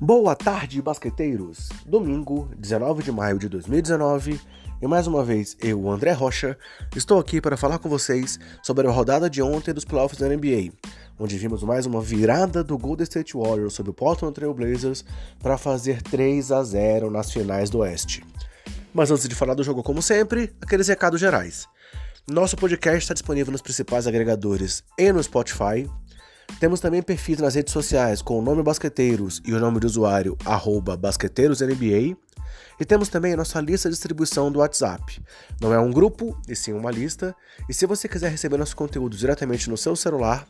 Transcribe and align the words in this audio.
Boa 0.00 0.36
tarde, 0.36 0.80
basqueteiros! 0.80 1.70
Domingo, 1.84 2.48
19 2.56 3.02
de 3.02 3.10
maio 3.10 3.36
de 3.36 3.48
2019, 3.48 4.40
e 4.80 4.86
mais 4.86 5.08
uma 5.08 5.24
vez 5.24 5.56
eu, 5.60 5.90
André 5.90 6.12
Rocha, 6.12 6.56
estou 6.94 7.18
aqui 7.18 7.40
para 7.40 7.56
falar 7.56 7.80
com 7.80 7.88
vocês 7.88 8.38
sobre 8.62 8.86
a 8.86 8.92
rodada 8.92 9.28
de 9.28 9.42
ontem 9.42 9.74
dos 9.74 9.84
playoffs 9.84 10.20
da 10.20 10.28
NBA, 10.28 10.72
onde 11.18 11.36
vimos 11.36 11.64
mais 11.64 11.84
uma 11.84 12.00
virada 12.00 12.62
do 12.62 12.78
Golden 12.78 13.02
State 13.02 13.36
Warriors 13.36 13.74
sobre 13.74 13.90
o 13.90 13.94
Portland 13.94 14.32
Trail 14.32 14.54
Blazers 14.54 15.04
para 15.42 15.58
fazer 15.58 16.00
3 16.00 16.52
a 16.52 16.62
0 16.62 17.10
nas 17.10 17.32
finais 17.32 17.68
do 17.68 17.78
Oeste. 17.78 18.24
Mas 18.94 19.10
antes 19.10 19.28
de 19.28 19.34
falar 19.34 19.54
do 19.54 19.64
jogo, 19.64 19.82
como 19.82 20.00
sempre, 20.00 20.54
aqueles 20.62 20.86
recados 20.86 21.18
gerais. 21.18 21.66
Nosso 22.24 22.56
podcast 22.56 22.98
está 22.98 23.14
disponível 23.14 23.50
nos 23.50 23.62
principais 23.62 24.06
agregadores 24.06 24.84
e 24.96 25.12
no 25.12 25.20
Spotify, 25.20 25.90
temos 26.58 26.80
também 26.80 27.02
perfis 27.02 27.38
nas 27.38 27.54
redes 27.54 27.72
sociais 27.72 28.20
com 28.20 28.38
o 28.38 28.42
nome 28.42 28.62
Basqueteiros 28.62 29.40
e 29.44 29.52
o 29.52 29.60
nome 29.60 29.78
de 29.78 29.86
usuário 29.86 30.36
BasqueteirosNBA. 30.98 32.16
E 32.80 32.84
temos 32.84 33.08
também 33.08 33.32
a 33.32 33.36
nossa 33.36 33.60
lista 33.60 33.88
de 33.88 33.94
distribuição 33.94 34.50
do 34.50 34.60
WhatsApp. 34.60 35.20
Não 35.60 35.72
é 35.72 35.78
um 35.78 35.90
grupo, 35.90 36.36
e 36.48 36.54
sim 36.54 36.72
uma 36.72 36.90
lista. 36.90 37.34
E 37.68 37.74
se 37.74 37.86
você 37.86 38.08
quiser 38.08 38.30
receber 38.30 38.56
nosso 38.56 38.76
conteúdo 38.76 39.16
diretamente 39.16 39.68
no 39.68 39.76
seu 39.76 39.94
celular, 39.96 40.46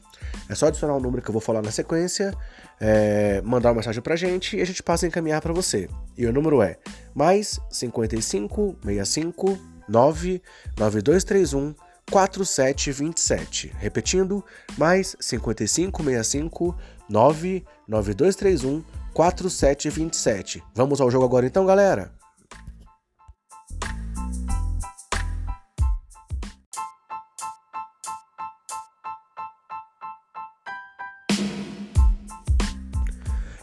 é 0.48 0.54
só 0.54 0.66
adicionar 0.66 0.94
o 0.94 1.00
número 1.00 1.22
que 1.22 1.28
eu 1.28 1.32
vou 1.32 1.40
falar 1.40 1.62
na 1.62 1.70
sequência, 1.70 2.34
é, 2.80 3.40
mandar 3.42 3.70
uma 3.70 3.76
mensagem 3.76 4.02
pra 4.02 4.16
gente 4.16 4.56
e 4.56 4.60
a 4.60 4.64
gente 4.64 4.82
passa 4.82 5.06
a 5.06 5.08
encaminhar 5.08 5.40
para 5.40 5.52
você. 5.52 5.88
E 6.16 6.26
o 6.26 6.32
número 6.32 6.62
é 6.62 6.78
mais 7.14 7.60
55 7.70 8.76
65 8.82 9.58
99231 9.88 11.74
4727. 12.10 13.72
Repetindo, 13.78 14.44
mais 14.76 15.16
5565 15.20 16.77
99231 17.08 18.83
4727. 19.12 20.62
Vamos 20.74 21.00
ao 21.00 21.10
jogo 21.10 21.24
agora 21.24 21.46
então, 21.46 21.66
galera? 21.66 22.12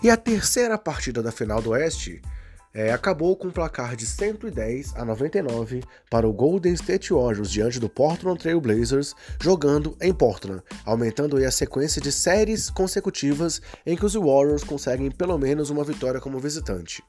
E 0.04 0.10
a 0.10 0.16
terceira 0.16 0.78
partida 0.78 1.24
da 1.24 1.32
final 1.32 1.60
do 1.64 1.72
Oeste 1.72 2.22
é, 2.76 2.92
acabou 2.92 3.38
com 3.38 3.48
um 3.48 3.52
placar 3.52 3.96
de 3.96 4.06
110 4.06 4.98
a 4.98 5.06
99 5.06 5.82
para 6.10 6.28
o 6.28 6.34
Golden 6.34 6.74
State 6.74 7.14
Warriors 7.14 7.50
diante 7.50 7.80
do 7.80 7.88
Portland 7.88 8.38
Trail 8.38 8.60
Blazers, 8.60 9.16
jogando 9.42 9.96
em 10.02 10.14
Portland, 10.14 10.62
aumentando 10.84 11.38
a 11.38 11.52
sequência 11.52 12.02
de 12.02 12.12
séries 12.12 12.70
consecutivas 12.70 13.62
em 13.86 13.96
que 13.96 14.06
os 14.06 14.14
Warriors 14.14 14.66
conseguem 14.66 15.10
pelo 15.10 15.38
menos 15.38 15.70
uma 15.70 15.86
vitória 15.86 16.20
como 16.20 16.38
visitante. 16.38 17.02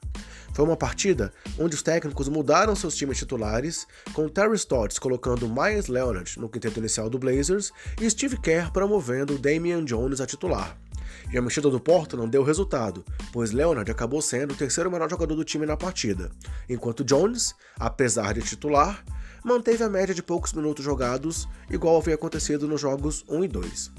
Foi 0.53 0.63
uma 0.63 0.77
partida 0.77 1.33
onde 1.59 1.75
os 1.75 1.83
técnicos 1.83 2.29
mudaram 2.29 2.73
seus 2.73 2.95
times 2.95 3.17
titulares, 3.17 3.85
com 4.13 4.29
Terry 4.29 4.55
Stotts 4.55 4.97
colocando 4.97 5.49
Myers 5.49 5.87
Leonard 5.87 6.39
no 6.39 6.47
quinteto 6.47 6.79
inicial 6.79 7.09
do 7.09 7.19
Blazers 7.19 7.73
e 8.01 8.09
Steve 8.09 8.37
Kerr 8.37 8.71
promovendo 8.71 9.37
Damian 9.37 9.83
Jones 9.83 10.21
a 10.21 10.25
titular. 10.25 10.86
E 11.31 11.37
a 11.37 11.41
mexida 11.41 11.69
do 11.69 11.79
Porto 11.79 12.15
não 12.15 12.27
deu 12.27 12.43
resultado, 12.43 13.03
pois 13.31 13.51
Leonard 13.51 13.89
acabou 13.89 14.21
sendo 14.21 14.53
o 14.53 14.57
terceiro 14.57 14.91
melhor 14.91 15.09
jogador 15.09 15.35
do 15.35 15.43
time 15.43 15.65
na 15.65 15.75
partida, 15.75 16.31
enquanto 16.69 17.03
Jones, 17.03 17.53
apesar 17.79 18.33
de 18.33 18.41
titular, 18.41 19.03
manteve 19.47 19.81
a 19.81 19.89
média 19.89 20.13
de 20.13 20.21
poucos 20.21 20.51
minutos 20.51 20.83
jogados, 20.83 21.47
igual 21.69 21.95
havia 21.95 22.15
acontecido 22.15 22.67
nos 22.67 22.81
jogos 22.81 23.23
1 23.29 23.45
e 23.45 23.47
2. 23.47 23.91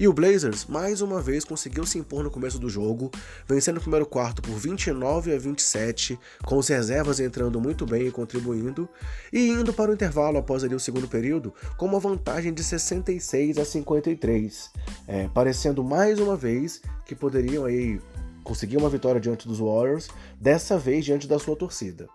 E 0.00 0.08
o 0.08 0.12
Blazers 0.12 0.66
mais 0.66 1.00
uma 1.00 1.22
vez 1.22 1.44
conseguiu 1.44 1.86
se 1.86 1.96
impor 1.96 2.24
no 2.24 2.30
começo 2.30 2.58
do 2.58 2.68
jogo, 2.68 3.10
vencendo 3.46 3.76
o 3.76 3.80
primeiro 3.80 4.04
quarto 4.04 4.42
por 4.42 4.54
29 4.54 5.32
a 5.32 5.38
27, 5.38 6.18
com 6.44 6.58
os 6.58 6.66
reservas 6.66 7.20
entrando 7.20 7.60
muito 7.60 7.86
bem 7.86 8.08
e 8.08 8.10
contribuindo, 8.10 8.88
e 9.32 9.48
indo 9.48 9.72
para 9.72 9.92
o 9.92 9.94
intervalo 9.94 10.38
após 10.38 10.64
ali 10.64 10.74
o 10.74 10.80
segundo 10.80 11.06
período 11.06 11.54
com 11.76 11.86
uma 11.86 12.00
vantagem 12.00 12.52
de 12.52 12.64
66 12.64 13.58
a 13.58 13.64
53, 13.64 14.70
é, 15.06 15.28
parecendo 15.28 15.84
mais 15.84 16.18
uma 16.18 16.36
vez 16.36 16.82
que 17.06 17.14
poderiam 17.14 17.64
aí 17.64 18.00
conseguir 18.42 18.76
uma 18.76 18.90
vitória 18.90 19.20
diante 19.20 19.46
dos 19.46 19.60
Warriors, 19.60 20.08
dessa 20.40 20.76
vez 20.76 21.04
diante 21.04 21.28
da 21.28 21.38
sua 21.38 21.54
torcida. 21.54 22.08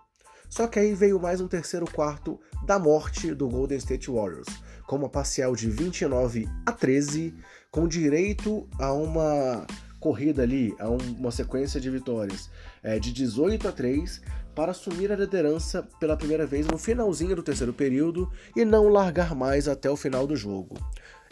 Só 0.52 0.66
que 0.66 0.78
aí 0.78 0.94
veio 0.94 1.18
mais 1.18 1.40
um 1.40 1.48
terceiro 1.48 1.90
quarto 1.90 2.38
da 2.66 2.78
morte 2.78 3.34
do 3.34 3.48
Golden 3.48 3.78
State 3.78 4.10
Warriors, 4.10 4.48
com 4.86 4.96
uma 4.96 5.08
parcial 5.08 5.56
de 5.56 5.66
29 5.70 6.46
a 6.66 6.72
13, 6.72 7.34
com 7.70 7.88
direito 7.88 8.68
a 8.78 8.92
uma 8.92 9.66
corrida 9.98 10.42
ali, 10.42 10.74
a 10.78 10.90
uma 10.90 11.30
sequência 11.30 11.80
de 11.80 11.88
vitórias 11.88 12.50
é, 12.82 12.98
de 12.98 13.14
18 13.14 13.66
a 13.66 13.72
3 13.72 14.20
para 14.54 14.72
assumir 14.72 15.10
a 15.10 15.16
liderança 15.16 15.88
pela 15.98 16.18
primeira 16.18 16.44
vez 16.44 16.66
no 16.66 16.76
finalzinho 16.76 17.34
do 17.34 17.42
terceiro 17.42 17.72
período 17.72 18.30
e 18.54 18.62
não 18.62 18.88
largar 18.88 19.34
mais 19.34 19.66
até 19.68 19.88
o 19.88 19.96
final 19.96 20.26
do 20.26 20.36
jogo. 20.36 20.76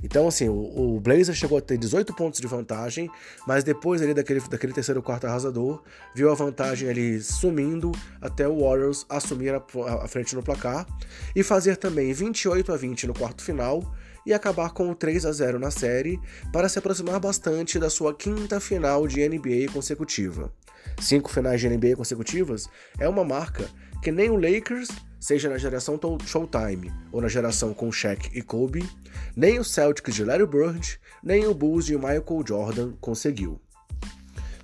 Então, 0.03 0.27
assim, 0.27 0.49
o, 0.49 0.97
o 0.97 1.00
Blazer 1.00 1.34
chegou 1.34 1.59
a 1.59 1.61
ter 1.61 1.77
18 1.77 2.15
pontos 2.15 2.41
de 2.41 2.47
vantagem, 2.47 3.11
mas 3.47 3.62
depois 3.62 4.00
ali 4.03 4.15
daquele, 4.15 4.41
daquele 4.41 4.72
terceiro 4.72 5.03
quarto 5.03 5.27
arrasador, 5.27 5.83
viu 6.15 6.31
a 6.31 6.34
vantagem 6.34 6.88
ali 6.88 7.21
sumindo 7.21 7.93
até 8.21 8.49
o 8.49 8.60
Warriors 8.60 9.05
assumir 9.09 9.55
a, 9.55 9.62
a 10.03 10.09
frente 10.09 10.34
no 10.34 10.43
placar 10.43 10.87
e 11.34 11.43
fazer 11.43 11.77
também 11.77 12.12
28 12.12 12.72
a 12.72 12.77
20 12.77 13.06
no 13.06 13.15
quarto 13.15 13.43
final 13.43 13.94
e 14.25 14.33
acabar 14.33 14.71
com 14.71 14.91
o 14.91 14.94
3 14.94 15.25
a 15.27 15.33
0 15.33 15.59
na 15.59 15.71
série 15.71 16.21
para 16.53 16.69
se 16.69 16.78
aproximar 16.78 17.19
bastante 17.19 17.78
da 17.78 17.89
sua 17.89 18.15
quinta 18.15 18.60
final 18.60 19.06
de 19.06 19.27
NBA 19.27 19.72
consecutiva. 19.72 20.53
Cinco 21.00 21.31
finais 21.31 21.60
de 21.60 21.69
NBA 21.69 21.97
consecutivas 21.97 22.69
é 22.99 23.09
uma 23.09 23.25
marca 23.25 23.69
que 24.03 24.10
nem 24.10 24.31
o 24.31 24.37
Lakers 24.37 24.89
seja 25.20 25.50
na 25.50 25.58
geração 25.58 25.98
Showtime 26.25 26.91
ou 27.12 27.20
na 27.20 27.28
geração 27.28 27.75
com 27.75 27.92
Shaq 27.92 28.31
e 28.32 28.42
Kobe, 28.42 28.88
nem 29.36 29.58
o 29.58 29.64
Celtics 29.64 30.14
de 30.14 30.25
Larry 30.25 30.47
Bird, 30.47 30.98
nem 31.22 31.47
o 31.47 31.54
Bulls 31.54 31.84
de 31.84 31.94
Michael 31.94 32.42
Jordan 32.47 32.92
conseguiu. 33.00 33.60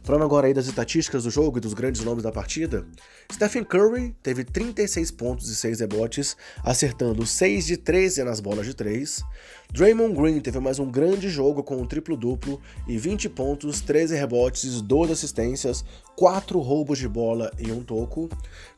Falando 0.06 0.22
agora 0.22 0.46
aí 0.46 0.54
das 0.54 0.68
estatísticas 0.68 1.24
do 1.24 1.30
jogo 1.32 1.58
e 1.58 1.60
dos 1.60 1.74
grandes 1.74 2.04
nomes 2.04 2.22
da 2.22 2.30
partida, 2.30 2.86
Stephen 3.32 3.64
Curry 3.64 4.14
teve 4.22 4.44
36 4.44 5.10
pontos 5.10 5.48
e 5.48 5.56
6 5.56 5.80
rebotes, 5.80 6.36
acertando 6.62 7.26
6 7.26 7.66
de 7.66 7.76
13 7.76 8.22
nas 8.22 8.38
bolas 8.38 8.66
de 8.66 8.72
3. 8.72 9.24
Draymond 9.72 10.14
Green 10.14 10.38
teve 10.38 10.60
mais 10.60 10.78
um 10.78 10.88
grande 10.88 11.28
jogo 11.28 11.64
com 11.64 11.78
um 11.78 11.84
triplo-duplo 11.84 12.60
e 12.86 12.96
20 12.96 13.28
pontos, 13.30 13.80
13 13.80 14.14
rebotes, 14.14 14.80
12 14.80 15.12
assistências, 15.12 15.84
4 16.14 16.56
roubos 16.60 16.98
de 16.98 17.08
bola 17.08 17.50
e 17.58 17.72
um 17.72 17.82
toco. 17.82 18.28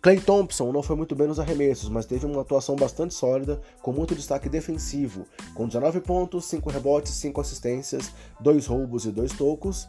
Clay 0.00 0.18
Thompson 0.18 0.72
não 0.72 0.82
foi 0.82 0.96
muito 0.96 1.14
bem 1.14 1.26
nos 1.26 1.38
arremessos, 1.38 1.90
mas 1.90 2.06
teve 2.06 2.24
uma 2.24 2.40
atuação 2.40 2.74
bastante 2.74 3.12
sólida, 3.12 3.60
com 3.82 3.92
muito 3.92 4.14
destaque 4.14 4.48
defensivo, 4.48 5.26
com 5.54 5.66
19 5.66 6.00
pontos, 6.00 6.46
5 6.46 6.70
rebotes, 6.70 7.12
5 7.12 7.38
assistências, 7.38 8.10
2 8.40 8.64
roubos 8.64 9.04
e 9.04 9.10
2 9.10 9.32
tocos. 9.32 9.86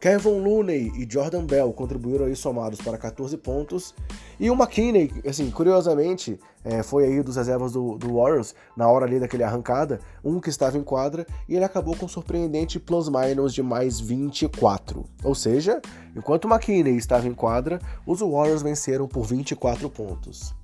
Kevin 0.00 0.40
Looney 0.40 0.92
e 0.96 1.06
Jordan 1.10 1.44
Bell 1.44 1.72
contribuíram 1.72 2.26
aí 2.26 2.36
somados 2.36 2.80
para 2.80 2.98
14 2.98 3.36
pontos. 3.38 3.94
E 4.38 4.50
o 4.50 4.54
McKinney, 4.54 5.10
assim, 5.26 5.50
curiosamente, 5.50 6.38
é, 6.64 6.82
foi 6.82 7.04
aí 7.04 7.22
dos 7.22 7.36
reservas 7.36 7.72
do, 7.72 7.96
do, 7.96 8.16
Warriors, 8.16 8.54
na 8.76 8.88
hora 8.88 9.06
ali 9.06 9.18
daquele 9.18 9.42
arrancada, 9.42 10.00
um 10.22 10.40
que 10.40 10.50
estava 10.50 10.76
em 10.76 10.82
quadra, 10.82 11.26
e 11.48 11.54
ele 11.54 11.64
acabou 11.64 11.96
com 11.96 12.06
um 12.06 12.08
surpreendente 12.08 12.78
plus-minus 12.78 13.54
de 13.54 13.62
mais 13.62 13.98
24. 13.98 15.04
Ou 15.24 15.34
seja, 15.34 15.80
enquanto 16.14 16.44
o 16.44 16.48
McKinney 16.48 16.96
estava 16.96 17.26
em 17.26 17.34
quadra, 17.34 17.80
os 18.06 18.20
Warriors 18.20 18.62
venceram 18.62 19.08
por 19.08 19.24
24 19.24 19.88
pontos. 19.88 20.54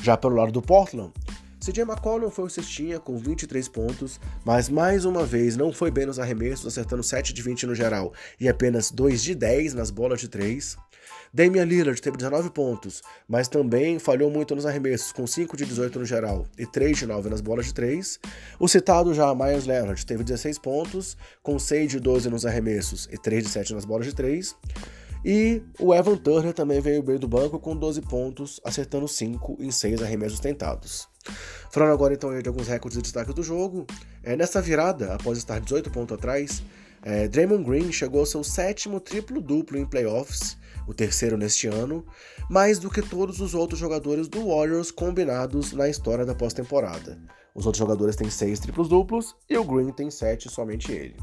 Já 0.00 0.16
pelo 0.16 0.36
lado 0.36 0.52
do 0.52 0.62
Portland, 0.62 1.12
CJ 1.60 1.82
McCollum 1.82 2.30
foi 2.30 2.44
o 2.44 2.50
cestinha 2.50 3.00
com 3.00 3.18
23 3.18 3.68
pontos, 3.68 4.20
mas 4.44 4.68
mais 4.68 5.04
uma 5.04 5.24
vez 5.24 5.56
não 5.56 5.72
foi 5.72 5.90
bem 5.90 6.06
nos 6.06 6.18
arremessos, 6.18 6.66
acertando 6.66 7.02
7 7.02 7.32
de 7.32 7.42
20 7.42 7.66
no 7.66 7.74
geral 7.74 8.12
e 8.40 8.48
apenas 8.48 8.90
2 8.90 9.22
de 9.22 9.34
10 9.34 9.74
nas 9.74 9.90
bolas 9.90 10.20
de 10.20 10.28
3. 10.28 10.76
Damian 11.32 11.64
Lillard 11.64 12.00
teve 12.00 12.16
19 12.16 12.50
pontos, 12.50 13.02
mas 13.28 13.48
também 13.48 13.98
falhou 13.98 14.30
muito 14.30 14.54
nos 14.54 14.64
arremessos, 14.64 15.12
com 15.12 15.26
5 15.26 15.56
de 15.56 15.66
18 15.66 15.98
no 15.98 16.04
geral 16.04 16.46
e 16.56 16.64
3 16.64 16.96
de 16.96 17.06
9 17.06 17.28
nas 17.28 17.40
bolas 17.40 17.66
de 17.66 17.74
3. 17.74 18.18
O 18.58 18.68
citado 18.68 19.12
já 19.12 19.34
Myers 19.34 19.66
Leonard 19.66 20.04
teve 20.06 20.24
16 20.24 20.58
pontos, 20.58 21.16
com 21.42 21.58
6 21.58 21.90
de 21.90 22.00
12 22.00 22.30
nos 22.30 22.46
arremessos 22.46 23.08
e 23.12 23.18
3 23.18 23.44
de 23.44 23.50
7 23.50 23.74
nas 23.74 23.84
bolas 23.84 24.06
de 24.06 24.14
3. 24.14 24.56
E 25.24 25.62
o 25.78 25.94
Evan 25.94 26.16
Turner 26.16 26.52
também 26.52 26.80
veio 26.80 27.02
bem 27.02 27.18
do 27.18 27.26
banco 27.26 27.58
com 27.58 27.76
12 27.76 28.00
pontos, 28.02 28.60
acertando 28.64 29.08
5 29.08 29.58
em 29.60 29.70
6 29.70 30.02
arremessos 30.02 30.40
tentados. 30.40 31.08
Falando 31.70 31.92
agora 31.92 32.14
então 32.14 32.36
de 32.40 32.48
alguns 32.48 32.68
recordes 32.68 32.96
de 32.96 33.02
destaque 33.02 33.32
do 33.32 33.42
jogo, 33.42 33.86
é, 34.22 34.36
nessa 34.36 34.62
virada, 34.62 35.14
após 35.14 35.36
estar 35.38 35.60
18 35.60 35.90
pontos 35.90 36.16
atrás, 36.16 36.62
é, 37.02 37.28
Draymond 37.28 37.64
Green 37.64 37.92
chegou 37.92 38.20
ao 38.20 38.26
seu 38.26 38.42
sétimo 38.42 39.00
triplo-duplo 39.00 39.78
em 39.78 39.84
playoffs, 39.84 40.56
o 40.86 40.94
terceiro 40.94 41.36
neste 41.36 41.66
ano, 41.66 42.04
mais 42.48 42.78
do 42.78 42.90
que 42.90 43.02
todos 43.02 43.40
os 43.40 43.54
outros 43.54 43.78
jogadores 43.78 44.28
do 44.28 44.48
Warriors 44.48 44.90
combinados 44.90 45.72
na 45.72 45.88
história 45.88 46.24
da 46.24 46.34
pós-temporada. 46.34 47.18
Os 47.54 47.66
outros 47.66 47.78
jogadores 47.78 48.16
têm 48.16 48.30
seis 48.30 48.58
triplos-duplos 48.60 49.36
e 49.50 49.56
o 49.56 49.64
Green 49.64 49.92
tem 49.92 50.10
sete, 50.10 50.48
somente 50.48 50.92
ele. 50.92 51.16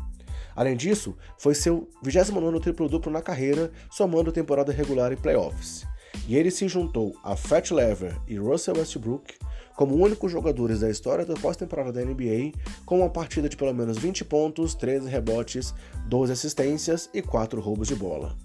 Além 0.55 0.75
disso, 0.75 1.15
foi 1.37 1.53
seu 1.53 1.89
29º 2.03 2.61
triplo-duplo 2.61 3.11
na 3.11 3.21
carreira, 3.21 3.71
somando 3.91 4.31
temporada 4.31 4.71
regular 4.71 5.11
e 5.11 5.15
playoffs. 5.15 5.85
E 6.27 6.35
ele 6.35 6.49
se 6.49 6.67
juntou 6.67 7.15
a 7.23 7.35
Fat 7.35 7.71
Lever 7.71 8.15
e 8.27 8.37
Russell 8.37 8.77
Westbrook 8.77 9.35
como 9.75 9.95
únicos 9.95 10.31
jogadores 10.31 10.79
da 10.79 10.89
história 10.89 11.25
da 11.25 11.33
pós-temporada 11.33 11.91
da 11.91 12.03
NBA 12.03 12.53
com 12.85 12.99
uma 12.99 13.09
partida 13.09 13.49
de 13.49 13.57
pelo 13.57 13.73
menos 13.73 13.97
20 13.97 14.23
pontos, 14.25 14.73
13 14.73 15.09
rebotes, 15.09 15.73
12 16.07 16.31
assistências 16.31 17.09
e 17.13 17.21
4 17.21 17.59
roubos 17.59 17.87
de 17.87 17.95
bola. 17.95 18.35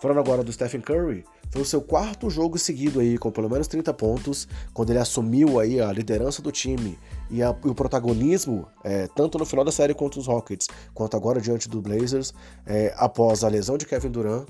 Falando 0.00 0.18
agora 0.18 0.42
do 0.42 0.52
Stephen 0.52 0.80
Curry, 0.80 1.24
foi 1.50 1.62
o 1.62 1.64
seu 1.64 1.82
quarto 1.82 2.30
jogo 2.30 2.58
seguido 2.58 3.00
aí 3.00 3.18
com 3.18 3.30
pelo 3.30 3.48
menos 3.48 3.68
30 3.68 3.92
pontos, 3.94 4.48
quando 4.72 4.90
ele 4.90 4.98
assumiu 4.98 5.60
aí 5.60 5.80
a 5.80 5.92
liderança 5.92 6.40
do 6.40 6.50
time 6.50 6.98
e, 7.30 7.42
a, 7.42 7.54
e 7.64 7.68
o 7.68 7.74
protagonismo, 7.74 8.66
é, 8.82 9.06
tanto 9.08 9.38
no 9.38 9.44
final 9.44 9.64
da 9.64 9.72
série 9.72 9.94
contra 9.94 10.18
os 10.18 10.26
Rockets, 10.26 10.68
quanto 10.94 11.16
agora 11.16 11.40
diante 11.40 11.68
do 11.68 11.82
Blazers, 11.82 12.32
é, 12.66 12.94
após 12.96 13.44
a 13.44 13.48
lesão 13.48 13.76
de 13.76 13.86
Kevin 13.86 14.10
Durant. 14.10 14.46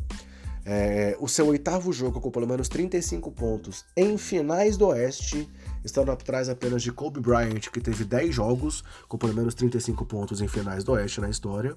É, 0.64 1.16
o 1.18 1.26
seu 1.26 1.48
oitavo 1.48 1.92
jogo 1.92 2.20
com 2.20 2.30
pelo 2.30 2.46
menos 2.46 2.68
35 2.68 3.32
pontos 3.32 3.84
em 3.96 4.16
finais 4.16 4.76
do 4.76 4.86
Oeste 4.86 5.48
estando 5.84 6.10
atrás 6.10 6.48
apenas 6.48 6.82
de 6.82 6.92
Kobe 6.92 7.20
Bryant, 7.20 7.70
que 7.72 7.80
teve 7.80 8.04
10 8.04 8.34
jogos 8.34 8.84
com 9.08 9.18
pelo 9.18 9.34
menos 9.34 9.54
35 9.54 10.04
pontos 10.06 10.40
em 10.40 10.48
finais 10.48 10.84
do 10.84 10.92
Oeste 10.92 11.20
na 11.20 11.28
história, 11.28 11.76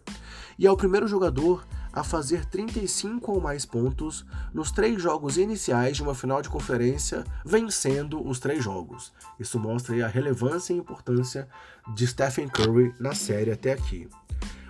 e 0.57 0.65
é 0.65 0.71
o 0.71 0.77
primeiro 0.77 1.07
jogador 1.07 1.65
a 1.91 2.03
fazer 2.03 2.45
35 2.45 3.31
ou 3.31 3.41
mais 3.41 3.65
pontos 3.65 4.25
nos 4.53 4.71
três 4.71 5.01
jogos 5.01 5.37
iniciais 5.37 5.97
de 5.97 6.03
uma 6.03 6.13
final 6.13 6.41
de 6.41 6.49
conferência, 6.49 7.23
vencendo 7.45 8.25
os 8.25 8.39
três 8.39 8.63
jogos. 8.63 9.13
Isso 9.39 9.59
mostra 9.59 10.05
a 10.05 10.09
relevância 10.09 10.73
e 10.73 10.77
importância 10.77 11.47
de 11.93 12.05
Stephen 12.05 12.49
Curry 12.49 12.93
na 12.99 13.15
série 13.15 13.51
até 13.51 13.73
aqui. 13.73 14.09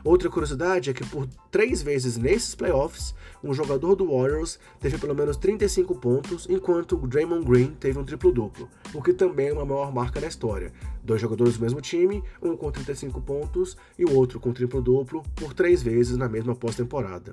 Outra 0.06 0.30
curiosidade 0.30 0.92
é 0.92 0.94
que 0.94 1.04
por 1.04 1.28
três 1.50 1.82
vezes 1.82 2.16
nesses 2.16 2.54
playoffs, 2.54 3.16
um 3.44 3.56
jogador 3.56 3.96
do 3.96 4.06
Warriors 4.06 4.60
teve 4.80 5.00
pelo 5.00 5.16
menos 5.16 5.36
35 5.36 5.96
pontos, 5.96 6.46
enquanto 6.48 6.96
o 6.96 7.08
Draymond 7.08 7.44
Green 7.44 7.72
teve 7.80 7.98
um 7.98 8.06
triplo-duplo, 8.06 8.70
o 8.94 9.02
que 9.02 9.12
também 9.12 9.48
é 9.48 9.54
uma 9.54 9.66
maior 9.66 9.92
marca 9.92 10.22
na 10.22 10.28
história. 10.28 10.72
Dois 11.06 11.22
jogadores 11.22 11.56
do 11.56 11.62
mesmo 11.62 11.80
time, 11.80 12.24
um 12.42 12.58
com 12.58 12.72
35 12.72 13.22
pontos 13.22 13.78
e 13.98 14.04
o 14.04 14.14
outro 14.14 14.40
com 14.40 14.52
triplo-duplo, 14.52 15.22
por 15.36 15.54
três 15.54 15.84
vezes 15.84 16.18
na 16.18 16.28
mesma 16.28 16.56
pós-temporada. 16.56 17.32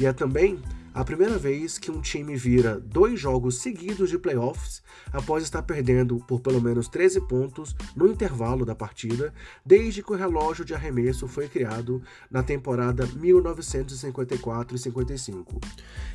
E 0.00 0.06
é 0.06 0.12
também 0.12 0.58
a 0.92 1.04
primeira 1.04 1.36
vez 1.36 1.76
que 1.76 1.90
um 1.90 2.00
time 2.00 2.36
vira 2.36 2.78
dois 2.78 3.18
jogos 3.18 3.58
seguidos 3.58 4.10
de 4.10 4.18
playoffs 4.18 4.80
após 5.12 5.42
estar 5.42 5.62
perdendo 5.62 6.18
por 6.26 6.40
pelo 6.40 6.60
menos 6.60 6.88
13 6.88 7.20
pontos 7.22 7.74
no 7.96 8.06
intervalo 8.06 8.64
da 8.64 8.76
partida, 8.76 9.34
desde 9.66 10.02
que 10.02 10.12
o 10.12 10.16
relógio 10.16 10.64
de 10.64 10.72
arremesso 10.72 11.26
foi 11.26 11.48
criado 11.48 12.00
na 12.30 12.42
temporada 12.42 13.06
1954 13.06 14.76
e 14.76 14.78
55. 14.78 15.60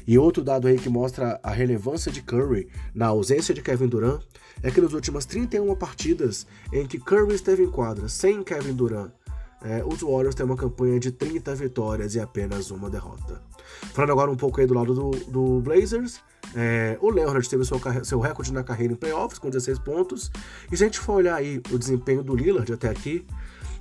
E 0.07 0.17
outro 0.17 0.43
dado 0.43 0.67
aí 0.67 0.77
que 0.77 0.89
mostra 0.89 1.39
a 1.43 1.51
relevância 1.51 2.11
de 2.11 2.21
Curry 2.21 2.69
na 2.95 3.07
ausência 3.07 3.53
de 3.53 3.61
Kevin 3.61 3.87
Durant 3.87 4.21
é 4.63 4.71
que 4.71 4.81
nas 4.81 4.93
últimas 4.93 5.25
31 5.25 5.75
partidas 5.75 6.47
em 6.81 6.87
que 6.87 6.99
Curry 6.99 7.35
esteve 7.35 7.63
em 7.63 7.69
quadra 7.69 8.07
sem 8.07 8.43
Kevin 8.43 8.73
Durant 8.73 9.11
é, 9.61 9.83
os 9.85 10.01
Warriors 10.01 10.35
têm 10.35 10.45
uma 10.45 10.55
campanha 10.55 10.99
de 10.99 11.11
30 11.11 11.53
vitórias 11.55 12.15
e 12.15 12.19
apenas 12.19 12.71
uma 12.71 12.89
derrota. 12.89 13.41
Falando 13.93 14.11
agora 14.11 14.31
um 14.31 14.35
pouco 14.35 14.59
aí 14.61 14.67
do 14.67 14.73
lado 14.73 14.93
do, 14.93 15.11
do 15.25 15.61
Blazers, 15.61 16.21
é, 16.55 16.97
o 17.01 17.09
Leonard 17.09 17.47
teve 17.47 17.65
seu, 17.65 17.79
seu 18.03 18.19
recorde 18.19 18.53
na 18.53 18.63
carreira 18.63 18.93
em 18.93 18.95
playoffs 18.95 19.37
com 19.37 19.49
16 19.49 19.79
pontos. 19.79 20.31
E 20.71 20.77
se 20.77 20.83
a 20.83 20.87
gente 20.87 20.99
for 20.99 21.13
olhar 21.13 21.35
aí 21.35 21.61
o 21.71 21.77
desempenho 21.77 22.23
do 22.23 22.35
Lillard 22.35 22.71
até 22.71 22.89
aqui, 22.89 23.25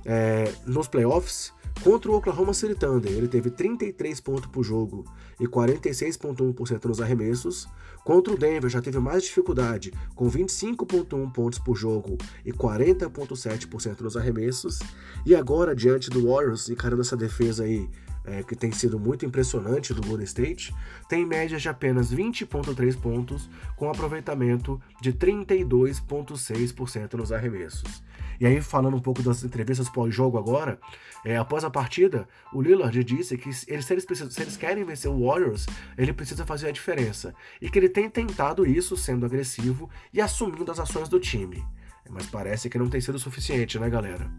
é, 0.05 0.51
nos 0.65 0.87
playoffs, 0.87 1.53
Contra 1.83 2.11
o 2.11 2.15
Oklahoma 2.15 2.53
City 2.53 2.75
Thunder, 2.75 3.09
ele 3.09 3.29
teve 3.29 3.49
33 3.49 4.19
pontos 4.19 4.47
por 4.47 4.63
jogo 4.63 5.05
e 5.39 5.47
46,1% 5.47 6.85
nos 6.85 6.99
arremessos. 6.99 7.69
Contra 8.03 8.33
o 8.33 8.37
Denver, 8.37 8.69
já 8.69 8.81
teve 8.81 8.99
mais 8.99 9.23
dificuldade, 9.23 9.93
com 10.13 10.29
25,1 10.29 11.31
pontos 11.31 11.57
por 11.57 11.77
jogo 11.77 12.17
e 12.45 12.51
40,7% 12.51 14.01
nos 14.01 14.17
arremessos. 14.17 14.79
E 15.25 15.33
agora, 15.33 15.73
diante 15.73 16.09
do 16.09 16.27
Warriors, 16.27 16.69
encarando 16.69 17.01
essa 17.01 17.15
defesa 17.15 17.63
aí 17.63 17.89
é, 18.25 18.43
que 18.43 18.55
tem 18.55 18.71
sido 18.71 18.99
muito 18.99 19.25
impressionante 19.25 19.93
do 19.93 20.01
Golden 20.01 20.25
State, 20.25 20.75
tem 21.07 21.25
média 21.25 21.57
de 21.57 21.69
apenas 21.69 22.13
20,3 22.13 22.99
pontos, 22.99 23.49
com 23.75 23.89
aproveitamento 23.89 24.81
de 25.01 25.13
32,6% 25.13 27.13
nos 27.13 27.31
arremessos. 27.31 28.03
E 28.39 28.45
aí, 28.45 28.61
falando 28.61 28.95
um 28.95 29.01
pouco 29.01 29.21
das 29.21 29.43
entrevistas 29.43 29.89
pós-jogo 29.89 30.37
agora, 30.37 30.79
é, 31.25 31.35
após 31.35 31.65
a 31.65 31.69
partida, 31.69 32.25
o 32.53 32.61
Lillard 32.61 33.03
disse 33.03 33.37
que 33.37 33.49
eles, 33.49 33.85
se, 33.85 33.93
eles 33.93 34.05
precisam, 34.05 34.31
se 34.31 34.41
eles 34.41 34.55
querem 34.55 34.85
vencer 34.85 35.11
o 35.11 35.25
Warriors, 35.25 35.65
ele 35.97 36.13
precisa 36.13 36.45
fazer 36.45 36.69
a 36.69 36.71
diferença. 36.71 37.35
E 37.61 37.69
que 37.69 37.77
ele 37.77 37.89
tem 37.89 38.09
tentado 38.09 38.65
isso 38.65 38.95
sendo 38.95 39.25
agressivo 39.25 39.89
e 40.13 40.21
assumindo 40.21 40.71
as 40.71 40.79
ações 40.79 41.09
do 41.09 41.19
time. 41.19 41.61
Mas 42.09 42.25
parece 42.25 42.69
que 42.69 42.77
não 42.77 42.89
tem 42.89 42.99
sido 42.99 43.19
suficiente, 43.19 43.77
né, 43.77 43.89
galera? 43.89 44.29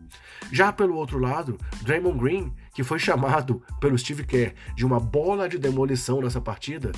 Já 0.51 0.73
pelo 0.73 0.97
outro 0.97 1.19
lado, 1.19 1.57
Draymond 1.83 2.19
Green, 2.19 2.53
que 2.75 2.83
foi 2.83 2.99
chamado 2.99 3.63
pelo 3.81 3.97
Steve 3.97 4.25
Kerr 4.25 4.55
de 4.75 4.85
uma 4.85 4.99
bola 4.99 5.49
de 5.49 5.57
demolição 5.57 6.21
nessa 6.21 6.41
partida, 6.41 6.91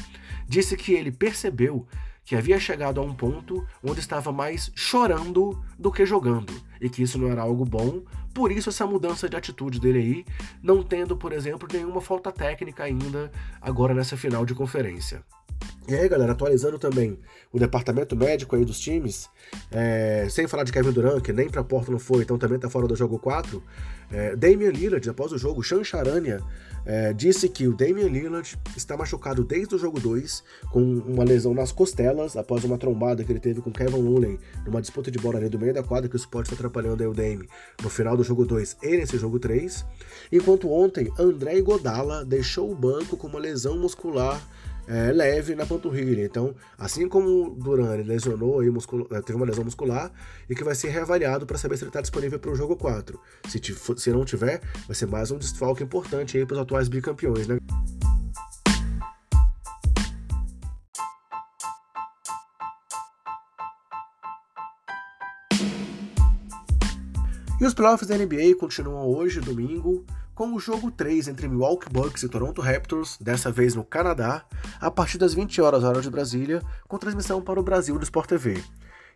disse 0.49 0.77
que 0.77 0.93
ele 0.95 1.13
percebeu 1.13 1.87
que 2.25 2.37
havia 2.37 2.59
chegado 2.59 3.01
a 3.01 3.05
um 3.05 3.13
ponto 3.13 3.67
onde 3.83 4.01
estava 4.01 4.33
mais 4.33 4.71
chorando 4.75 5.63
do 5.79 5.91
que 5.91 6.07
jogando, 6.07 6.53
e 6.81 6.89
que 6.89 7.03
isso 7.03 7.19
não 7.19 7.29
era 7.29 7.43
algo 7.43 7.65
bom, 7.65 8.03
por 8.33 8.51
isso 8.51 8.69
essa 8.69 8.87
mudança 8.87 9.29
de 9.29 9.37
atitude 9.37 9.81
dele 9.81 9.99
aí, 9.99 10.25
não 10.63 10.83
tendo, 10.83 11.17
por 11.17 11.33
exemplo, 11.33 11.69
nenhuma 11.71 12.01
falta 12.01 12.33
técnica 12.33 12.85
ainda 12.85 13.31
agora 13.61 13.93
nessa 13.93 14.17
final 14.17 14.47
de 14.47 14.55
conferência. 14.55 15.23
E 15.89 15.95
aí, 15.97 16.09
galera, 16.09 16.31
atualizando 16.31 16.79
também 16.79 17.19
o 17.53 17.59
departamento 17.59 18.15
médico 18.15 18.55
aí 18.55 18.65
dos 18.65 18.79
times, 18.79 19.29
é, 19.71 20.29
sem 20.31 20.47
falar 20.47 20.63
de 20.63 20.73
Kevin 20.73 20.93
Durant, 20.93 21.21
que 21.21 21.33
nem 21.33 21.51
pra 21.51 21.65
Porto 21.65 21.91
não 21.91 21.99
foi, 21.99 22.23
então 22.23 22.39
também 22.39 22.57
tá 22.57 22.71
fora 22.71 22.87
do 22.87 22.95
jogo 22.95 23.19
4, 23.19 23.61
é, 24.13 24.37
Damian 24.37 24.71
Lillard, 24.71 25.11
após 25.11 25.33
o 25.33 25.39
jogo, 25.39 25.61
Sean 25.61 25.83
Charania, 25.83 26.41
é, 26.87 27.13
disse 27.13 27.49
que 27.49 27.67
o 27.67 27.75
Damian 27.75 28.07
Lillard 28.07 28.57
está 28.77 28.97
machucado 28.97 29.43
desde 29.43 29.75
o 29.75 29.79
jogo 29.79 29.99
2, 29.99 30.45
com 30.71 30.81
uma 30.81 31.25
lesão 31.25 31.53
nas 31.53 31.73
costelas, 31.73 32.37
após 32.37 32.63
uma 32.63 32.79
trombada 32.79 33.25
que 33.25 33.33
ele 33.33 33.41
teve 33.41 33.61
com 33.61 33.73
Kevin 33.73 34.03
Looney 34.03 34.39
numa 34.65 34.81
disputa 34.81 35.11
de 35.11 35.19
bola 35.19 35.39
ali 35.39 35.49
do 35.49 35.59
meio 35.59 35.75
da 35.75 35.83
quadra, 35.83 36.09
que 36.09 36.15
o 36.15 36.17
Sport 36.17 36.45
está 36.47 36.55
atrapalhando 36.55 37.03
aí 37.03 37.09
o 37.09 37.15
Dame 37.15 37.49
no 37.83 37.91
final 37.91 38.17
do 38.17 38.23
jogo 38.23 38.47
2 38.47 38.77
e 38.85 38.97
nesse 38.99 39.19
jogo 39.19 39.41
3. 39.41 39.85
Enquanto 40.31 40.71
ontem, 40.71 41.13
André 41.19 41.61
Godala 41.61 42.25
deixou 42.25 42.71
o 42.71 42.75
banco 42.75 43.17
com 43.17 43.27
uma 43.27 43.41
lesão 43.41 43.77
muscular 43.77 44.41
é, 44.87 45.13
leve 45.13 45.55
na 45.55 45.67
panturrilha. 45.67 46.25
Então, 46.25 46.55
assim 46.79 47.09
como 47.09 47.47
o 47.47 47.51
Duran 47.51 48.03
lesionou, 48.05 48.61
aí, 48.61 48.71
muscul... 48.71 49.07
É, 49.11 49.21
teve 49.21 49.37
uma 49.37 49.47
lesão 49.47 49.65
muscular 49.65 50.11
e 50.49 50.55
que 50.55 50.65
vai 50.65 50.75
ser 50.75 50.89
reavaliado 50.89 51.47
para 51.47 51.59
saber 51.59 51.77
se 51.77 51.85
ele 51.85 51.91
está 51.91 52.01
disponível 52.01 52.39
para 52.39 52.51
o 52.51 52.55
jogo 52.55 52.77
4. 52.77 53.19
Se, 53.49 53.61
se 53.97 54.11
não 54.11 54.25
tiver, 54.25 54.61
vai 54.87 54.95
ser 54.95 55.07
mais 55.07 55.31
um 55.31 55.39
desfalque 55.39 55.83
importante 55.83 56.37
aí 56.39 56.47
para 56.47 56.55
os 56.55 56.61
atuais 56.61 56.89
bicampeões, 56.89 57.47
né? 57.47 57.59
E 67.63 67.65
os 67.65 67.75
playoffs 67.75 68.09
da 68.09 68.19
NBA 68.19 68.57
continuam 68.59 69.07
hoje, 69.07 69.39
domingo, 69.39 70.05
com 70.35 70.53
o 70.53 70.59
jogo 70.59 70.91
3 70.91 71.29
entre 71.29 71.47
Milwaukee 71.47 71.89
Bucks 71.89 72.25
e 72.25 72.29
Toronto 72.29 72.61
Raptors, 72.61 73.17
dessa 73.21 73.53
vez 73.53 73.77
no 73.77 73.85
Canadá, 73.85 74.45
a 74.83 74.91
partir 74.91 75.17
das 75.17 75.33
20 75.33 75.63
horas 75.63 75.85
hora 75.85 76.01
de 76.01 76.11
Brasília, 76.11 76.61
com 76.89 76.99
transmissão 76.99 77.41
para 77.41 77.61
o 77.61 77.63
Brasil 77.63 77.97
do 77.97 78.03
Sport 78.03 78.29
TV. 78.29 78.61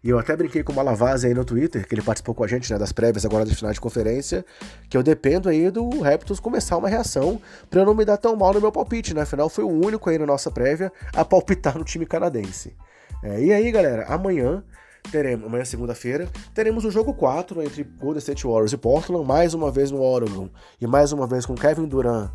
E 0.04 0.08
eu 0.08 0.18
até 0.18 0.36
brinquei 0.36 0.62
com 0.62 0.72
o 0.72 0.76
Malavase 0.76 1.26
aí 1.26 1.34
no 1.34 1.44
Twitter, 1.44 1.88
que 1.88 1.92
ele 1.92 2.02
participou 2.02 2.32
com 2.34 2.44
a 2.44 2.46
gente 2.46 2.72
né, 2.72 2.78
das 2.78 2.92
prévias 2.92 3.24
agora 3.24 3.44
de 3.44 3.52
final 3.52 3.72
de 3.72 3.80
conferência, 3.80 4.46
que 4.88 4.96
eu 4.96 5.02
dependo 5.02 5.48
aí 5.48 5.68
do 5.68 6.00
Raptors 6.00 6.38
começar 6.38 6.76
uma 6.76 6.88
reação 6.88 7.40
para 7.68 7.80
eu 7.80 7.86
não 7.86 7.94
me 7.94 8.04
dar 8.04 8.16
tão 8.16 8.36
mal 8.36 8.54
no 8.54 8.60
meu 8.60 8.70
palpite, 8.70 9.12
né? 9.12 9.22
Afinal, 9.22 9.48
foi 9.48 9.64
o 9.64 9.68
único 9.68 10.08
aí 10.08 10.16
na 10.16 10.26
nossa 10.26 10.50
prévia 10.50 10.92
a 11.12 11.24
palpitar 11.24 11.76
no 11.76 11.82
time 11.82 12.06
canadense. 12.06 12.76
É, 13.20 13.42
e 13.42 13.52
aí, 13.52 13.68
galera, 13.72 14.04
amanhã 14.06 14.62
teremos, 15.10 15.46
amanhã 15.46 15.64
segunda-feira, 15.64 16.28
teremos 16.54 16.84
o 16.84 16.90
jogo 16.90 17.12
4 17.12 17.60
entre 17.62 17.82
Golden 17.82 18.18
State 18.18 18.46
Warriors 18.46 18.72
e 18.72 18.76
Portland, 18.76 19.26
mais 19.26 19.54
uma 19.54 19.72
vez 19.72 19.90
no 19.90 20.00
Oregon 20.00 20.48
e 20.80 20.86
mais 20.86 21.10
uma 21.10 21.26
vez 21.26 21.44
com 21.44 21.56
Kevin 21.56 21.86
Durant 21.86 22.30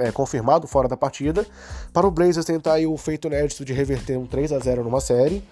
é, 0.00 0.12
confirmado 0.12 0.66
fora 0.66 0.88
da 0.88 0.96
partida, 0.96 1.46
para 1.92 2.06
o 2.06 2.10
Blazers 2.10 2.46
tentar 2.46 2.78
o 2.80 2.96
feito 2.96 3.28
inédito 3.28 3.64
de 3.64 3.72
reverter 3.72 4.18
um 4.18 4.26
3 4.26 4.52
a 4.52 4.58
0 4.58 4.84
numa 4.84 5.00
série, 5.00 5.42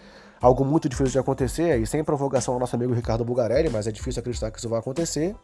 algo 0.41 0.65
muito 0.65 0.89
difícil 0.89 1.13
de 1.13 1.19
acontecer, 1.19 1.81
e 1.81 1.87
sem 1.87 2.03
provocação 2.03 2.55
ao 2.55 2.61
nosso 2.61 2.75
amigo 2.77 2.93
Ricardo 2.93 3.25
Bugarelli, 3.25 3.71
mas 3.71 3.87
é 3.87 3.93
difícil 3.93 4.21
acreditar 4.21 4.51
que 4.51 4.59
isso 4.59 4.69
vai 4.69 4.79
acontecer. 4.79 5.35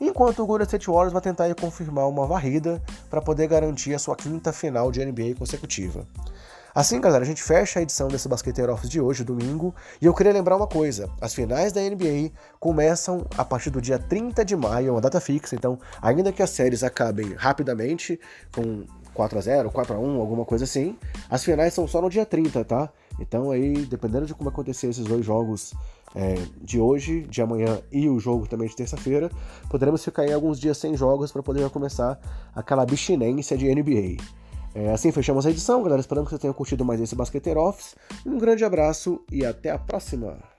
Enquanto 0.00 0.42
o 0.42 0.46
Golden 0.46 0.64
State 0.64 0.88
Warriors 0.88 1.12
vai 1.12 1.22
tentar 1.22 1.54
confirmar 1.54 2.08
uma 2.08 2.26
varrida 2.26 2.82
para 3.08 3.20
poder 3.20 3.46
garantir 3.46 3.94
a 3.94 3.98
sua 3.98 4.16
quinta 4.16 4.52
final 4.52 4.90
de 4.90 5.04
NBA 5.04 5.36
consecutiva. 5.38 6.04
Assim, 6.74 6.98
galera, 7.02 7.22
a 7.22 7.26
gente 7.26 7.42
fecha 7.42 7.78
a 7.78 7.82
edição 7.82 8.08
desse 8.08 8.26
Basqueteiro 8.26 8.72
Office 8.72 8.88
de 8.88 8.98
hoje, 8.98 9.22
domingo, 9.22 9.74
e 10.00 10.06
eu 10.06 10.14
queria 10.14 10.32
lembrar 10.32 10.56
uma 10.56 10.66
coisa: 10.66 11.10
as 11.20 11.34
finais 11.34 11.70
da 11.70 11.82
NBA 11.82 12.32
começam 12.58 13.26
a 13.36 13.44
partir 13.44 13.68
do 13.68 13.78
dia 13.78 13.98
30 13.98 14.42
de 14.42 14.56
maio, 14.56 14.88
é 14.88 14.90
uma 14.90 15.00
data 15.00 15.20
fixa, 15.20 15.54
então, 15.54 15.78
ainda 16.00 16.32
que 16.32 16.42
as 16.42 16.48
séries 16.48 16.82
acabem 16.82 17.34
rapidamente, 17.34 18.18
com 18.54 18.84
4 19.12 19.38
a 19.38 19.42
0 19.42 19.70
4 19.70 19.94
a 19.94 19.98
1 19.98 20.18
alguma 20.18 20.46
coisa 20.46 20.64
assim, 20.64 20.96
as 21.28 21.44
finais 21.44 21.74
são 21.74 21.86
só 21.86 22.00
no 22.00 22.08
dia 22.08 22.24
30, 22.24 22.64
tá? 22.64 22.90
Então, 23.20 23.50
aí, 23.50 23.84
dependendo 23.84 24.24
de 24.24 24.34
como 24.34 24.48
acontecer 24.48 24.86
esses 24.86 25.04
dois 25.04 25.26
jogos 25.26 25.74
é, 26.14 26.36
de 26.62 26.80
hoje, 26.80 27.20
de 27.28 27.42
amanhã 27.42 27.82
e 27.92 28.08
o 28.08 28.18
jogo 28.18 28.48
também 28.48 28.66
de 28.66 28.74
terça-feira, 28.74 29.30
poderemos 29.68 30.02
ficar 30.02 30.26
em 30.26 30.32
alguns 30.32 30.58
dias 30.58 30.78
sem 30.78 30.96
jogos 30.96 31.30
para 31.30 31.42
poder 31.42 31.68
começar 31.68 32.18
aquela 32.54 32.82
abstinência 32.82 33.58
de 33.58 33.66
NBA. 33.74 34.41
É, 34.74 34.90
assim 34.90 35.12
fechamos 35.12 35.46
a 35.46 35.50
edição, 35.50 35.82
galera. 35.82 36.00
Esperando 36.00 36.24
que 36.24 36.30
vocês 36.30 36.40
tenham 36.40 36.54
curtido 36.54 36.84
mais 36.84 37.00
esse 37.00 37.14
Basqueteiro 37.14 37.60
Office. 37.60 37.94
Um 38.24 38.38
grande 38.38 38.64
abraço 38.64 39.20
e 39.30 39.44
até 39.44 39.70
a 39.70 39.78
próxima! 39.78 40.51